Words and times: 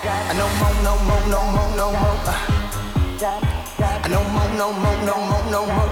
No 0.00 0.46
more, 0.58 0.74
no 0.84 0.94
more, 1.06 1.26
no 1.26 1.40
more, 1.42 1.70
no 1.76 1.90
more. 1.90 2.18
No 4.08 4.22
more, 4.30 4.48
no 4.56 4.72
more, 4.72 4.98
no 5.04 5.14
more, 5.26 5.44
no 5.50 5.66
more. 5.66 5.90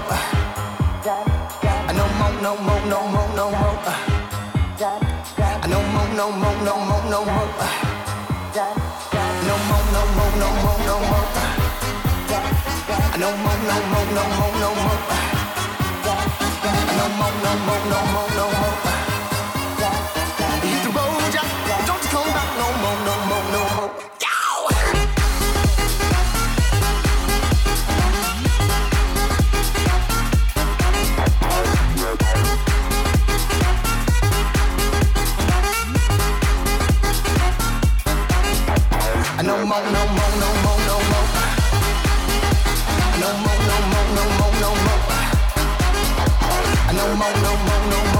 No 1.93 2.05
more, 2.17 2.35
no 2.41 2.55
more, 2.55 2.81
no 2.87 2.99
more, 3.11 3.29
no 3.35 3.51
more. 3.51 3.75
No 5.67 5.79
more, 5.91 6.07
no 6.15 6.25
more, 6.31 6.55
no 6.63 6.73
more, 6.87 7.03
no 7.11 7.19
more. 7.25 7.51
No 9.47 9.55
more, 9.67 9.85
no 9.91 10.01
more, 10.15 10.31
no 10.39 10.47
more, 10.63 10.79
no 10.87 10.95
more. 11.09 11.27
No 13.17 13.29
more, 13.43 13.59
no 13.67 13.75
more, 13.91 14.07
no 14.15 14.23
more, 14.37 14.53
no 14.61 14.69
more. 14.75 15.01
No 16.97 17.05
more, 17.17 17.35
no 17.43 17.51
more, 17.65 17.83
no 17.89 17.99
more, 18.13 18.29
no 18.37 18.45
more. 18.51 19.06
No 47.47 47.55
more, 47.55 47.87
no 47.89 48.03
more, 48.03 48.16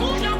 again. 0.00 0.31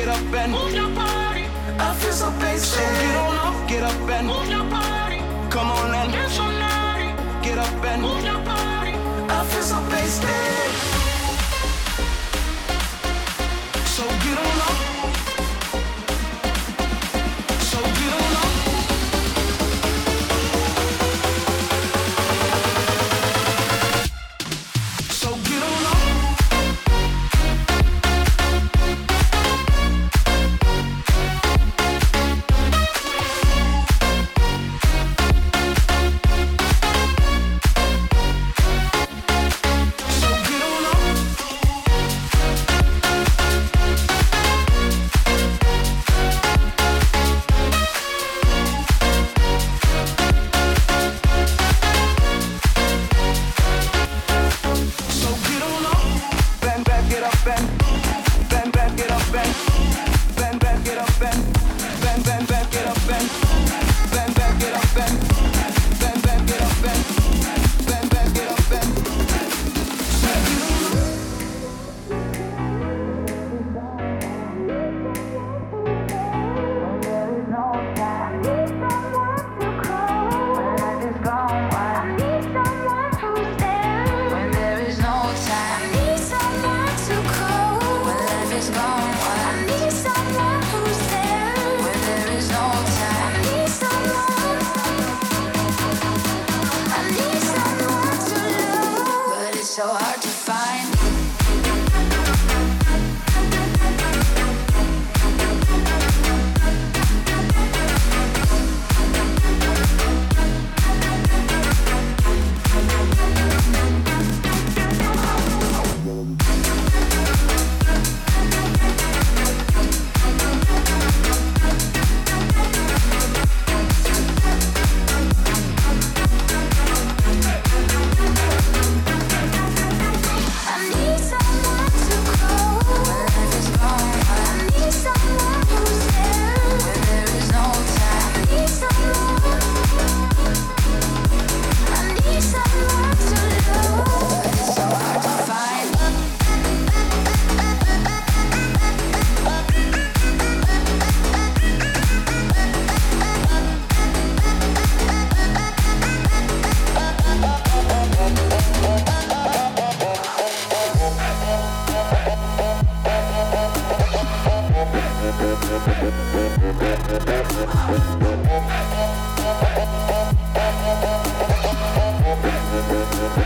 get 0.00 0.08
up 0.08 0.34
and 0.34 0.52
move 0.52 0.72
your 0.74 0.88
body. 0.94 1.44
I 1.78 1.94
feel 2.00 2.12
so 2.12 2.30
basic. 2.40 2.80
So 2.80 2.80
get 2.80 3.16
on 3.16 3.36
up, 3.46 3.68
get 3.68 3.82
up 3.82 4.10
and 4.16 4.26
move 4.26 4.48
your 4.48 4.64
body. 4.64 5.18
Come 5.50 5.70
on 5.70 5.94
and 5.94 6.12
dance 6.12 6.38
all 6.38 6.50
night. 6.50 7.14
Get 7.42 7.58
up 7.58 7.84
and 7.84 8.00
move 8.02 8.24
your 8.24 8.40
body. 8.52 8.94
I 9.36 9.44
feel 9.50 9.62
so 9.62 9.78
basic. 9.90 10.99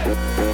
Thank 0.04 0.53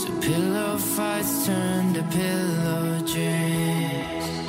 So 0.00 0.08
pillow 0.22 0.78
fights 0.78 1.44
turn 1.44 1.92
to 1.92 2.02
pillow 2.04 3.00
dreams. 3.00 4.39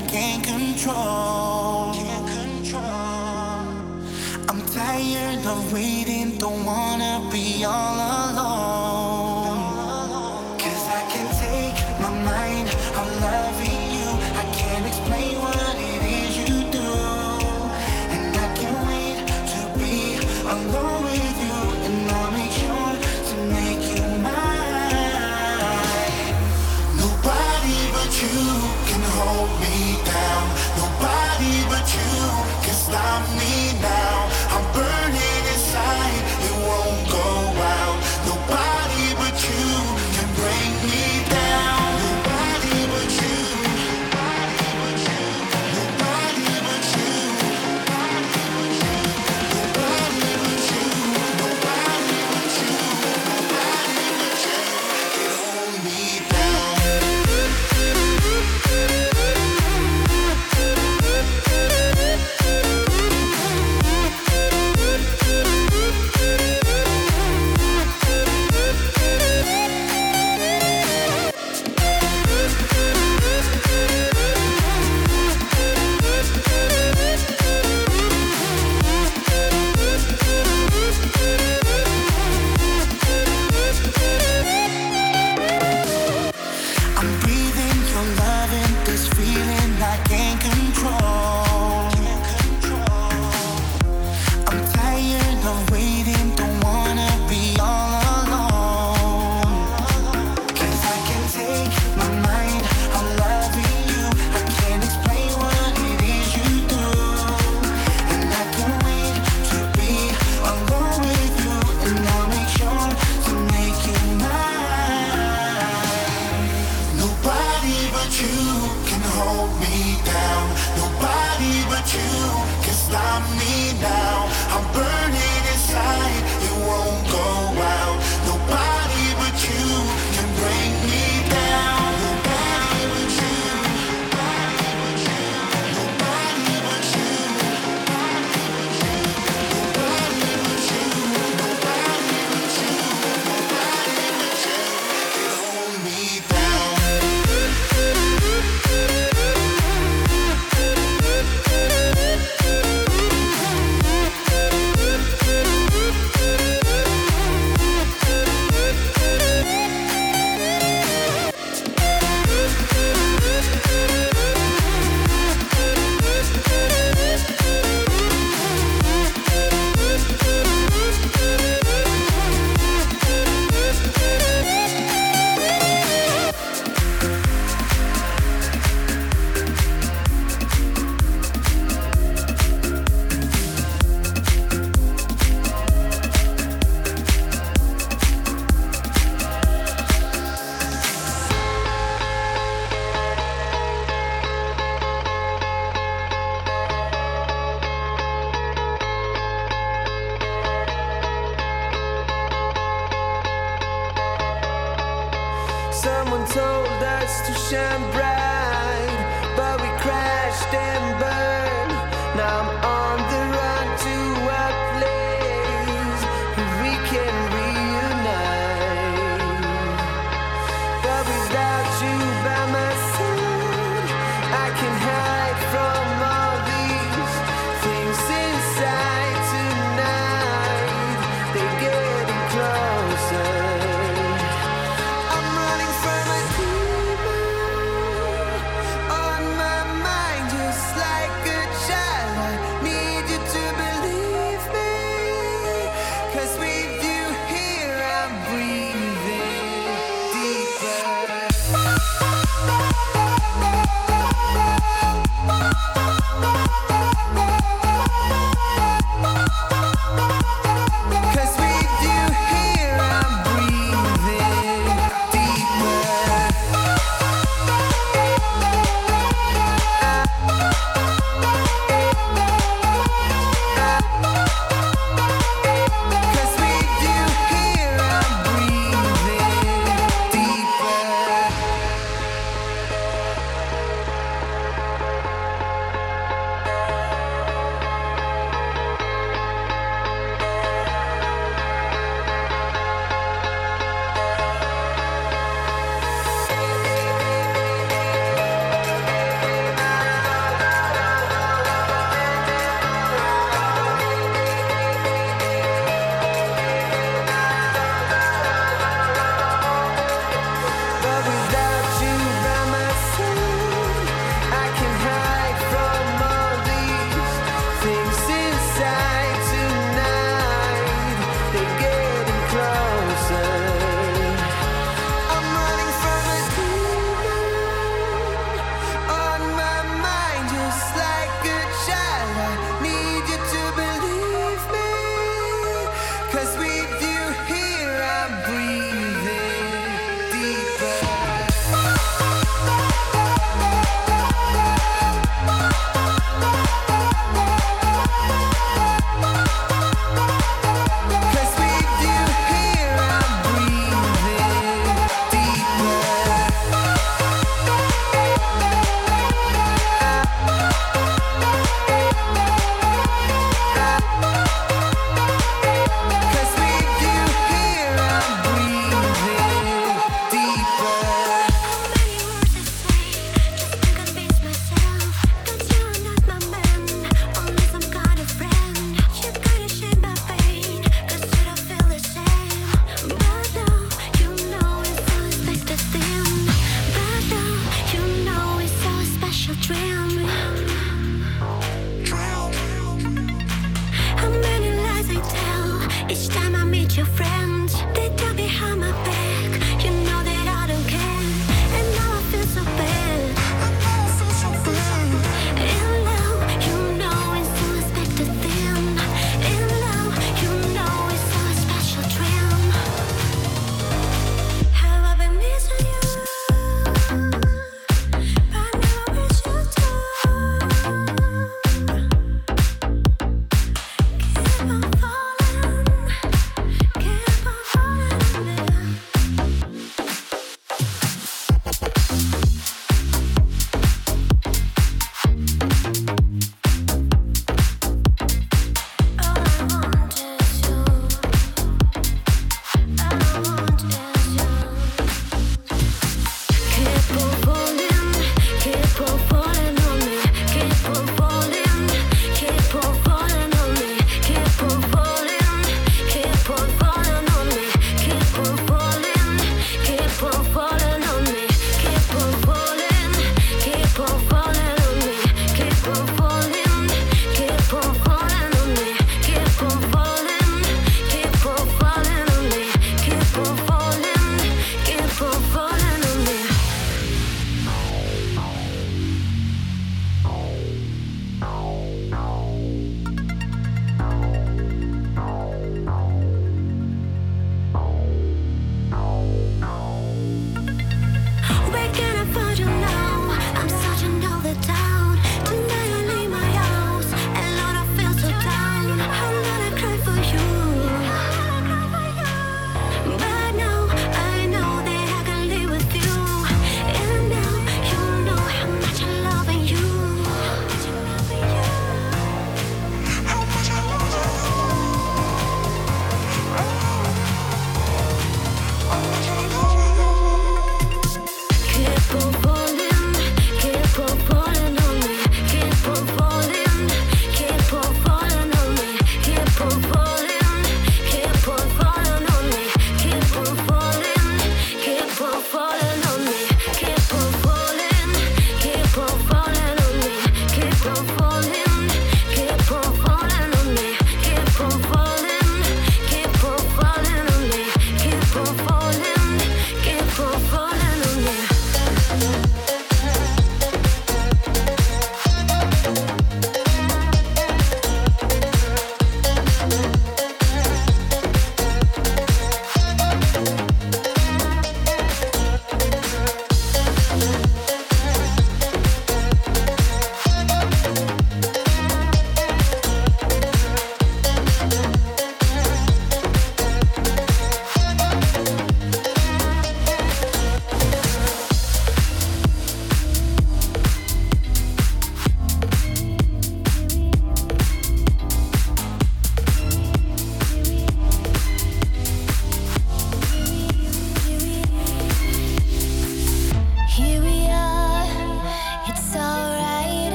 I 0.00 0.06
can't 0.08 0.49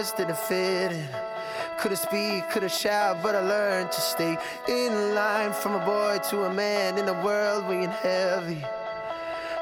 where 0.00 0.12
didn't 0.16 0.38
fit 0.38 0.92
in. 0.92 1.08
Couldn't 1.78 1.98
speak, 1.98 2.48
couldn't 2.48 2.72
shout, 2.72 3.22
but 3.22 3.34
I 3.34 3.40
learned 3.40 3.92
to 3.92 4.00
stay 4.00 4.38
in 4.66 5.14
line 5.14 5.52
from 5.52 5.74
a 5.74 5.84
boy 5.84 6.18
to 6.30 6.44
a 6.44 6.54
man 6.54 6.96
in 6.96 7.06
a 7.06 7.12
world 7.22 7.68
weighing 7.68 7.90
heavy. 7.90 8.64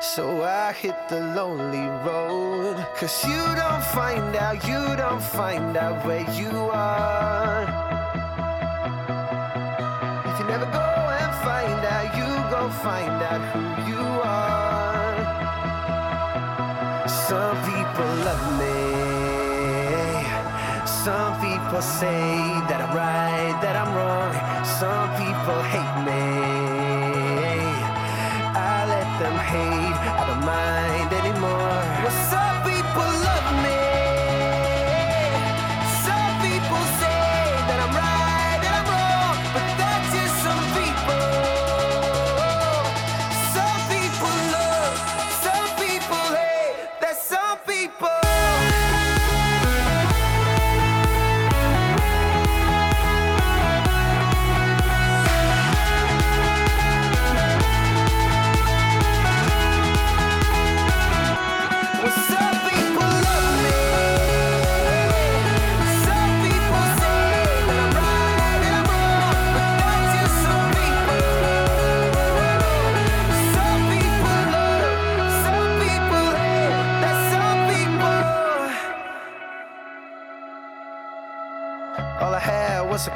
So 0.00 0.44
I 0.44 0.72
hit 0.72 0.94
the 1.08 1.20
lonely 1.34 1.88
road. 2.06 2.76
Cause 2.94 3.24
you 3.24 3.42
don't 3.62 3.84
find 3.98 4.36
out, 4.36 4.64
you 4.64 4.96
don't 4.96 5.22
find 5.22 5.76
out 5.76 6.06
where 6.06 6.26
you 6.40 6.52
are. 6.70 7.64
If 10.28 10.38
you 10.38 10.46
never 10.46 10.66
go 10.66 10.88
and 11.20 11.32
find 11.48 11.80
out, 11.94 12.08
you 12.18 12.28
go 12.54 12.70
find 12.86 13.22
out 13.30 13.42
who 13.52 13.62
you 13.90 14.04
are. 14.22 15.16
Some 17.26 17.56
people 17.70 18.10
love 18.28 18.46
me. 18.60 18.77
Some 21.04 21.34
people 21.40 21.80
say 21.80 22.26
that 22.68 22.80
I'm 22.82 22.92
right, 22.94 23.54
that 23.62 23.76
I'm 23.82 23.90
wrong. 23.96 24.34
Some 24.80 25.08
people 25.22 25.60
hate 25.72 25.96
me. 26.08 26.26
I 28.50 28.84
let 28.92 29.08
them 29.22 29.38
hate, 29.52 29.98
I 30.18 30.22
don't 30.26 30.44
mind 30.44 31.10
anymore. 31.20 31.82
Well, 32.02 32.16
some 32.34 32.58
people 32.66 33.10
love 33.28 33.48
me. 33.64 33.78
Some 36.04 36.32
people 36.42 36.82
say 36.98 37.07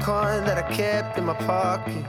coin 0.03 0.45
that 0.45 0.59
I 0.59 0.63
kept 0.75 1.17
in 1.17 1.25
my 1.25 1.35
pocket. 1.35 2.05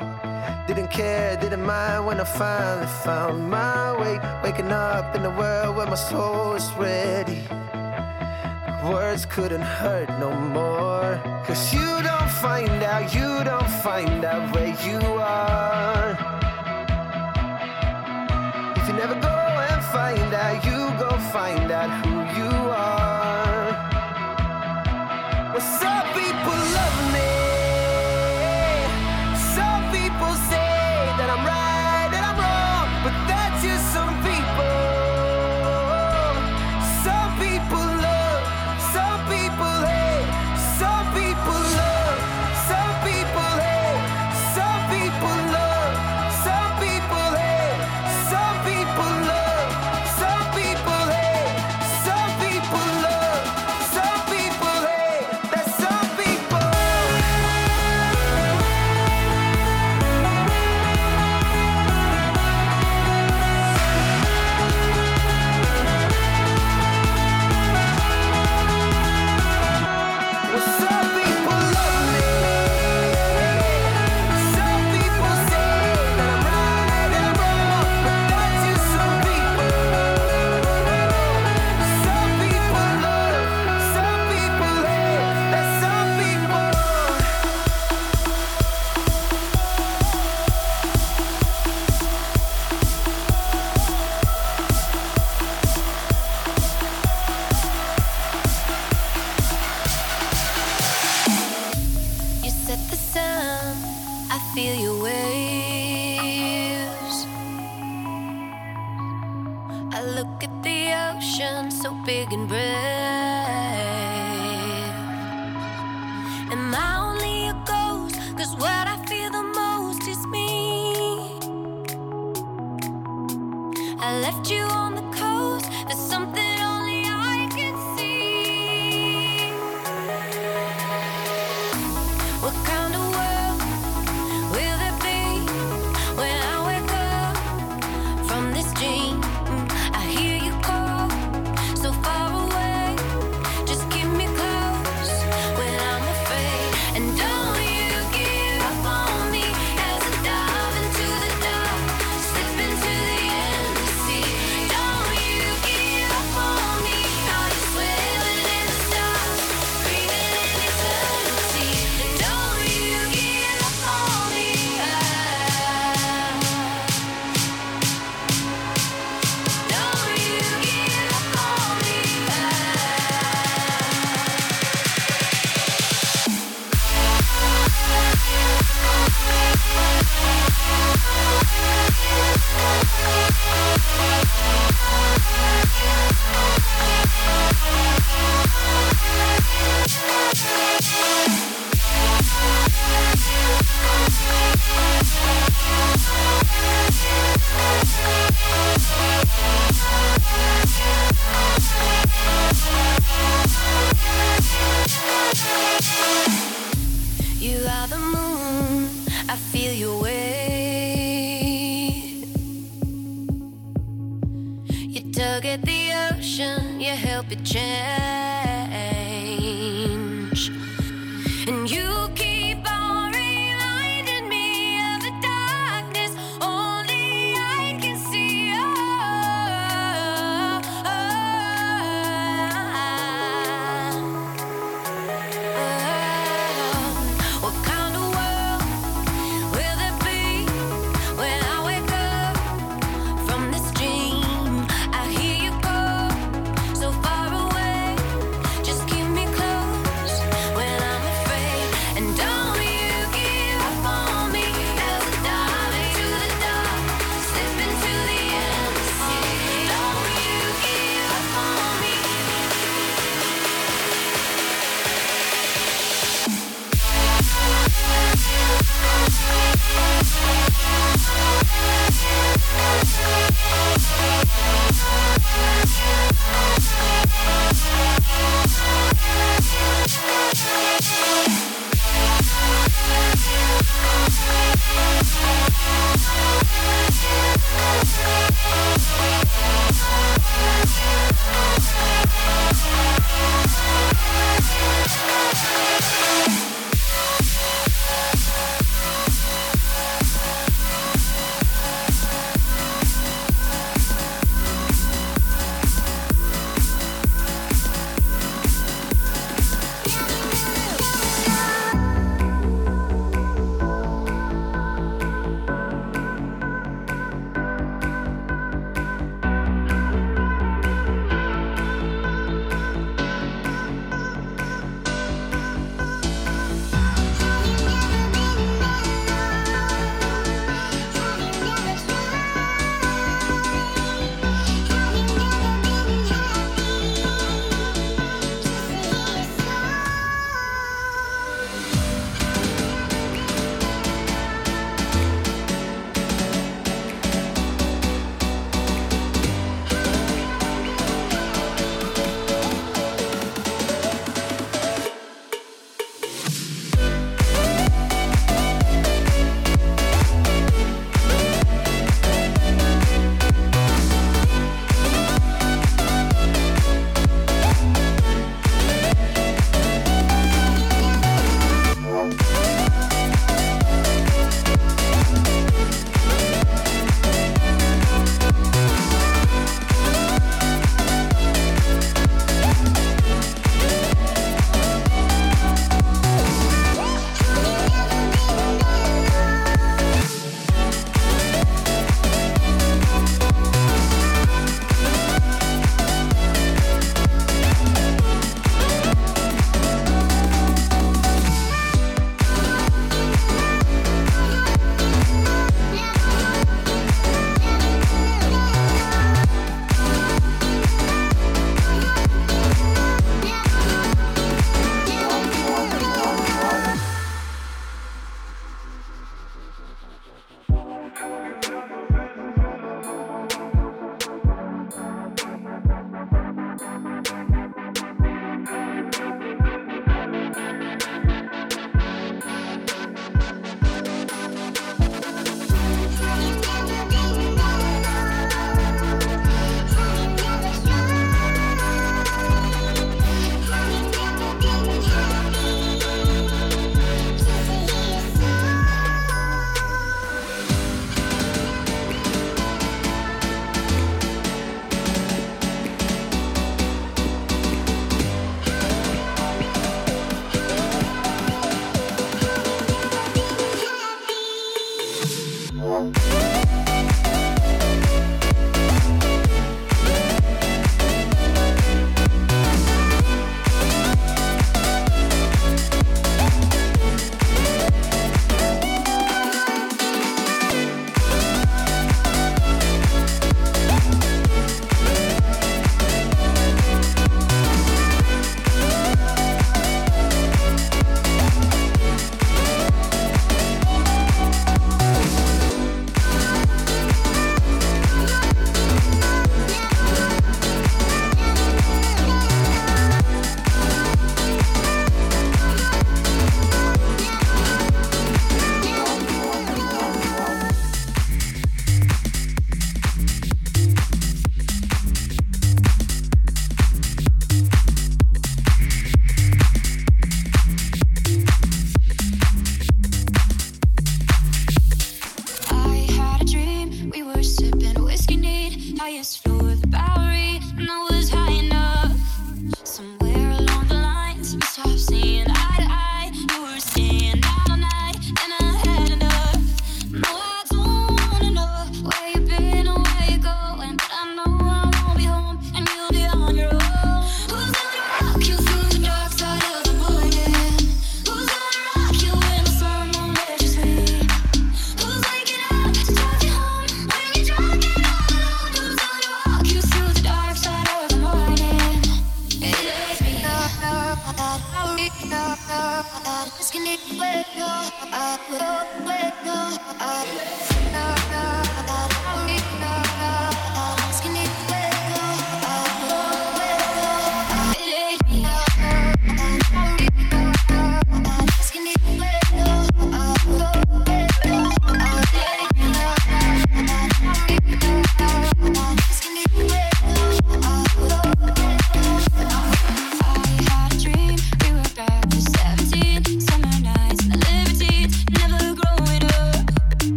Didn't 0.68 0.90
care, 0.90 1.38
didn't 1.38 1.64
mind 1.64 2.08
when 2.08 2.20
I 2.20 2.24
finally 2.24 2.88
found 3.06 3.52
my 3.52 3.96
way. 4.02 4.20
Waking 4.44 4.72
up 4.72 5.16
in 5.16 5.24
a 5.26 5.30
world 5.30 5.76
where 5.76 5.86
my 5.86 6.02
soul 6.10 6.54
is 6.56 6.68
ready. 6.74 7.42
Words 8.84 9.26
couldn't 9.28 9.68
hurt 9.80 10.10
no 10.20 10.32
more. 10.58 11.22
Cause 11.46 11.72
you 11.74 11.90
don't 12.10 12.32
find 12.46 12.82
out, 12.92 13.14
you 13.14 13.30
don't 13.44 13.72
find 13.86 14.26
out 14.26 14.44
where 14.56 14.74
you 14.88 15.00
are. 15.20 16.18
If 18.78 18.88
you 18.88 18.96
never 19.04 19.18
go 19.30 19.38
and 19.70 19.82
find 19.96 20.34
out, 20.34 20.66
you 20.66 20.80
go 21.04 21.12
find 21.32 21.72
out 21.72 21.92
who 22.02 22.16
you 22.40 22.52
are. 22.72 23.70
What's 25.54 25.84
up, 25.84 26.06
people 26.16 26.33